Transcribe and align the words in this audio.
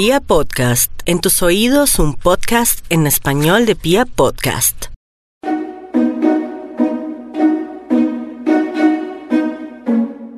Pia 0.00 0.20
Podcast, 0.20 0.92
en 1.06 1.18
tus 1.18 1.42
oídos 1.42 1.98
un 1.98 2.14
podcast 2.14 2.86
en 2.88 3.08
español 3.08 3.66
de 3.66 3.74
Pia 3.74 4.04
Podcast. 4.06 4.92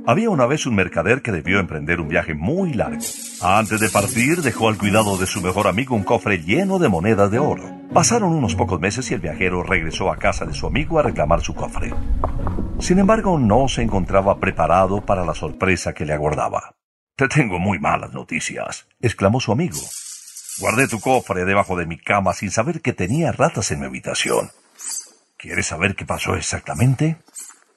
Había 0.07 0.31
una 0.31 0.47
vez 0.47 0.65
un 0.65 0.77
mercader 0.77 1.21
que 1.21 1.31
debió 1.31 1.61
emprender 1.61 2.01
un 2.01 2.09
viaje 2.09 2.33
muy 2.33 2.73
largo. 2.73 3.03
Antes 3.43 3.81
de 3.81 3.91
partir, 3.91 4.41
dejó 4.41 4.71
al 4.71 4.79
cuidado 4.79 5.19
de 5.19 5.27
su 5.27 5.43
mejor 5.43 5.67
amigo 5.67 5.95
un 5.95 6.05
cofre 6.05 6.39
lleno 6.39 6.79
de 6.79 6.89
monedas 6.89 7.31
de 7.31 7.39
oro. 7.39 7.65
Pasaron 7.93 8.33
unos 8.33 8.55
pocos 8.55 8.81
meses 8.81 9.11
y 9.11 9.15
el 9.15 9.21
viajero 9.21 9.63
regresó 9.63 10.11
a 10.11 10.17
casa 10.17 10.47
de 10.47 10.55
su 10.55 10.69
amigo 10.69 10.99
a 10.99 11.03
reclamar 11.03 11.43
su 11.43 11.55
cofre. 11.55 11.93
Sin 12.79 12.99
embargo, 12.99 13.39
no 13.39 13.69
se 13.69 13.83
encontraba 13.83 14.41
preparado 14.41 15.05
para 15.05 15.27
la 15.27 15.35
sorpresa 15.35 15.93
que 15.93 16.07
le 16.07 16.15
aguardaba. 16.15 16.80
Te 17.21 17.29
tengo 17.29 17.59
muy 17.59 17.79
malas 17.79 18.15
noticias, 18.15 18.87
exclamó 18.99 19.41
su 19.41 19.53
amigo. 19.53 19.77
Guardé 20.59 20.89
tu 20.89 21.01
cofre 21.01 21.45
debajo 21.45 21.77
de 21.77 21.85
mi 21.85 21.99
cama 21.99 22.33
sin 22.33 22.51
saber 22.51 22.81
que 22.81 22.95
tenía 22.95 23.31
ratas 23.31 23.71
en 23.73 23.81
mi 23.81 23.85
habitación. 23.85 24.51
¿Quieres 25.37 25.67
saber 25.67 25.95
qué 25.97 26.07
pasó 26.07 26.35
exactamente? 26.35 27.19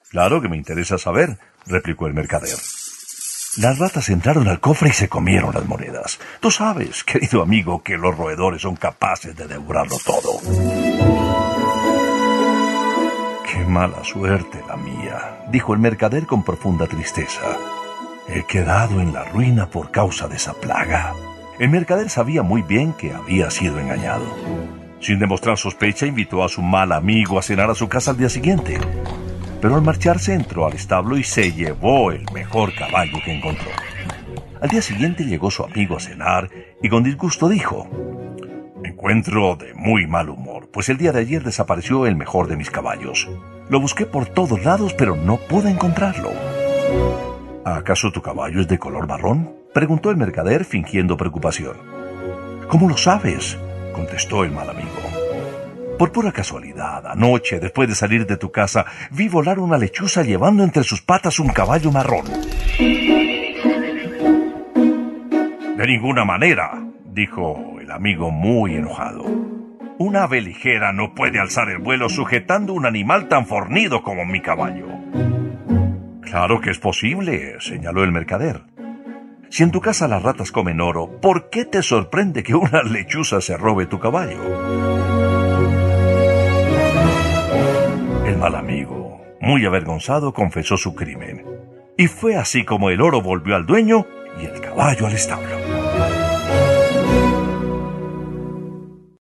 Claro 0.10 0.42
que 0.42 0.48
me 0.48 0.56
interesa 0.56 0.98
saber, 0.98 1.40
replicó 1.66 2.08
el 2.08 2.14
mercader. 2.14 2.56
Las 3.58 3.80
ratas 3.80 4.08
entraron 4.08 4.48
al 4.48 4.62
cofre 4.62 4.92
y 4.92 4.94
se 4.94 5.10
comieron 5.10 5.54
las 5.54 5.66
monedas. 5.66 6.20
Tú 6.40 6.50
sabes, 6.50 7.04
querido 7.04 7.42
amigo, 7.42 7.84
que 7.84 7.98
los 7.98 8.18
roedores 8.18 8.62
son 8.62 8.78
capaces 8.78 9.36
de 9.36 9.46
devorarlo 9.46 9.98
todo. 10.06 10.40
Qué 13.52 13.60
mala 13.68 14.06
suerte 14.06 14.64
la 14.70 14.78
mía, 14.78 15.44
dijo 15.50 15.74
el 15.74 15.80
mercader 15.80 16.26
con 16.28 16.46
profunda 16.46 16.88
tristeza. 16.88 17.58
He 18.28 18.44
quedado 18.44 19.02
en 19.02 19.14
la 19.14 19.26
ruina 19.26 19.70
por 19.70 19.92
causa 19.92 20.28
de 20.28 20.38
esa 20.38 20.54
plaga. 20.54 21.14
El 21.60 21.70
mercader 21.70 22.10
sabía 22.10 22.42
muy 22.42 22.62
bien 22.62 22.94
que 22.94 23.14
había 23.14 23.52
sido 23.52 23.80
engañado. 23.80 24.26
Sin 25.02 25.20
demostrar 25.20 25.58
sospecha, 25.58 26.06
invitó 26.06 26.44
a 26.44 26.50
su 26.50 26.62
mal 26.62 26.94
amigo 26.94 27.38
a 27.38 27.42
cenar 27.42 27.70
a 27.70 27.76
su 27.76 27.90
casa 27.90 28.12
al 28.12 28.18
día 28.18 28.30
siguiente. 28.30 28.80
Pero 29.62 29.76
al 29.76 29.82
marcharse 29.82 30.34
entró 30.34 30.66
al 30.66 30.74
establo 30.74 31.18
y 31.18 31.24
se 31.24 31.52
llevó 31.52 32.12
el 32.12 32.26
mejor 32.34 32.74
caballo 32.74 33.18
que 33.24 33.34
encontró. 33.34 33.70
Al 34.62 34.70
día 34.70 34.82
siguiente 34.82 35.26
llegó 35.26 35.52
su 35.52 35.64
amigo 35.64 35.98
a 35.98 36.00
cenar 36.00 36.50
y 36.82 36.88
con 36.88 37.04
disgusto 37.04 37.50
dijo, 37.50 37.90
encuentro 38.86 39.58
de 39.58 39.74
muy 39.74 40.08
mal 40.08 40.30
humor, 40.30 40.70
pues 40.72 40.88
el 40.88 40.98
día 40.98 41.12
de 41.12 41.20
ayer 41.20 41.44
desapareció 41.44 42.06
el 42.06 42.16
mejor 42.16 42.48
de 42.48 42.56
mis 42.56 42.72
caballos. 42.72 43.28
Lo 43.70 43.82
busqué 43.82 44.06
por 44.06 44.28
todos 44.28 44.64
lados, 44.64 44.94
pero 44.94 45.18
no 45.18 45.36
pude 45.38 45.70
encontrarlo. 45.70 46.32
¿Acaso 47.66 48.12
tu 48.12 48.22
caballo 48.22 48.60
es 48.60 48.68
de 48.68 48.78
color 48.78 49.08
marrón? 49.08 49.56
preguntó 49.74 50.10
el 50.12 50.18
mercader 50.18 50.66
fingiendo 50.66 51.16
preocupación. 51.16 51.78
¿Cómo 52.68 52.90
lo 52.90 52.98
sabes? 52.98 53.58
contestó 53.94 54.44
el 54.44 54.52
mal 54.52 54.70
amigo. 54.70 54.90
Por 55.98 56.12
pura 56.12 56.34
casualidad, 56.34 57.08
anoche, 57.08 57.62
después 57.62 57.88
de 57.88 57.96
salir 57.96 58.26
de 58.26 58.36
tu 58.36 58.52
casa, 58.52 58.86
vi 59.12 59.30
volar 59.30 59.60
una 59.60 59.78
lechuza 59.78 60.24
llevando 60.24 60.64
entre 60.64 60.84
sus 60.84 61.02
patas 61.02 61.40
un 61.40 61.50
caballo 61.50 61.90
marrón. 61.92 62.26
De 65.78 65.88
ninguna 65.88 66.26
manera, 66.26 66.84
dijo 67.06 67.78
el 67.80 67.92
amigo 67.92 68.30
muy 68.30 68.76
enojado. 68.76 69.24
Una 70.00 70.24
ave 70.24 70.42
ligera 70.42 70.92
no 70.92 71.14
puede 71.16 71.40
alzar 71.40 71.70
el 71.70 71.78
vuelo 71.78 72.10
sujetando 72.10 72.74
un 72.74 72.86
animal 72.86 73.30
tan 73.30 73.46
fornido 73.46 74.04
como 74.04 74.26
mi 74.26 74.42
caballo. 74.42 74.93
Claro 76.34 76.62
que 76.62 76.72
es 76.72 76.80
posible, 76.80 77.58
señaló 77.60 78.04
el 78.04 78.12
mercader. 78.12 78.64
Si 79.50 79.62
en 79.62 79.70
tu 79.70 79.82
casa 79.82 80.08
las 80.08 80.24
ratas 80.24 80.52
comen 80.52 80.82
oro, 80.82 81.22
¿por 81.22 81.52
qué 81.52 81.64
te 81.64 81.84
sorprende 81.84 82.42
que 82.42 82.56
una 82.56 82.82
lechuza 82.82 83.40
se 83.40 83.56
robe 83.56 83.86
tu 83.86 84.00
caballo? 84.00 84.42
El 88.26 88.38
mal 88.38 88.56
amigo, 88.56 89.22
muy 89.42 89.64
avergonzado, 89.64 90.34
confesó 90.34 90.76
su 90.76 90.96
crimen. 90.96 91.46
Y 92.00 92.08
fue 92.08 92.36
así 92.36 92.66
como 92.66 92.90
el 92.90 93.02
oro 93.02 93.22
volvió 93.22 93.56
al 93.56 93.68
dueño 93.68 94.08
y 94.42 94.46
el 94.46 94.60
caballo 94.60 95.06
al 95.06 95.14
establo. 95.14 95.63